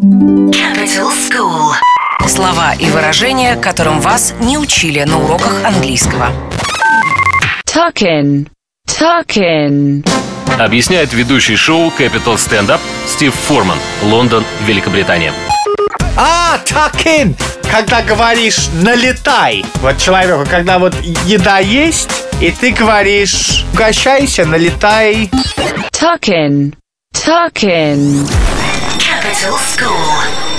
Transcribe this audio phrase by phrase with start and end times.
[0.00, 1.74] Capital School.
[2.26, 6.28] Слова и выражения, которым вас не учили на уроках английского.
[7.68, 8.48] Tuck in.
[8.88, 10.08] Tuck in.
[10.58, 15.34] Объясняет ведущий шоу Capital Stand Up Стив Форман, Лондон, Великобритания.
[16.16, 17.34] А, tuck in,
[17.70, 19.66] когда говоришь налетай.
[19.82, 20.94] Вот человеку, когда вот
[21.26, 25.28] еда есть, и ты говоришь угощайся, налетай.
[25.92, 26.72] Tuck in.
[27.12, 28.26] Tuck in.
[29.30, 30.49] Metal School.